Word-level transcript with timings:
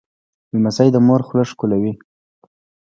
لمسی 0.53 0.87
د 0.93 0.97
مور 1.07 1.21
خوله 1.27 1.43
ښکوله 1.49 1.77
کوي. 1.79 1.93